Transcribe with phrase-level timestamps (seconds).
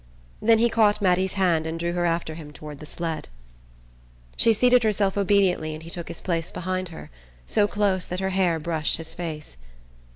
[0.41, 3.29] Then he caught Mattie's hand and drew her after him toward the sled.
[4.35, 7.11] She seated herself obediently and he took his place behind her,
[7.45, 9.57] so close that her hair brushed his face.